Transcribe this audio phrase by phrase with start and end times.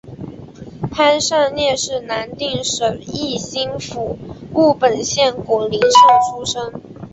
[0.91, 4.17] 潘善念是南定省义兴府
[4.55, 5.89] 务本县果灵社
[6.31, 6.73] 出生。